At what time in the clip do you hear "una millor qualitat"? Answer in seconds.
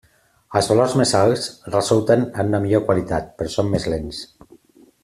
2.53-3.31